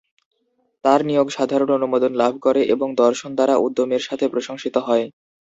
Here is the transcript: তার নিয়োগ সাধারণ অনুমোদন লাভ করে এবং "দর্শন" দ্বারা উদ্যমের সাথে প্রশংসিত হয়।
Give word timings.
তার 0.85 0.99
নিয়োগ 1.05 1.27
সাধারণ 1.31 1.69
অনুমোদন 1.77 2.11
লাভ 2.21 2.33
করে 2.41 2.61
এবং 2.73 2.87
"দর্শন" 3.01 3.31
দ্বারা 3.35 3.55
উদ্যমের 3.65 4.01
সাথে 4.07 4.25
প্রশংসিত 4.33 4.75
হয়। 4.87 5.05